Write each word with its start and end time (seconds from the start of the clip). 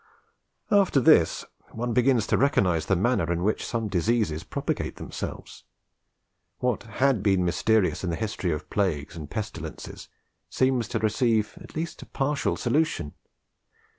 After 0.71 0.99
this, 0.99 1.45
one 1.73 1.93
begins 1.93 2.25
to 2.25 2.35
recognise 2.39 2.87
the 2.87 2.95
manner 2.95 3.31
in 3.31 3.43
which 3.43 3.63
some 3.63 3.87
diseases 3.87 4.43
propagate 4.43 4.95
themselves. 4.95 5.63
What 6.57 6.81
had 7.03 7.21
been 7.21 7.45
mysterious 7.45 8.03
in 8.03 8.09
the 8.09 8.15
history 8.15 8.51
of 8.51 8.67
plagues 8.71 9.15
and 9.15 9.29
pestilences 9.29 10.09
seems 10.49 10.87
to 10.87 10.97
receive 10.97 11.55
at 11.61 11.75
least 11.75 12.01
a 12.01 12.07
partial 12.07 12.57
solution. 12.57 13.13